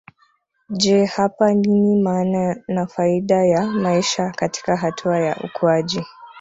[0.69, 6.05] Je hapa nini maana na faida ya maisha katika hatua ya ukuaji